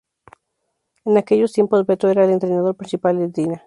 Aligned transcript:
En 1.05 1.15
aquellos 1.15 1.53
tiempos 1.53 1.85
Beto 1.85 2.09
era 2.09 2.25
el 2.25 2.31
entrenador 2.31 2.75
principal 2.75 3.19
del 3.19 3.31
Dina. 3.31 3.59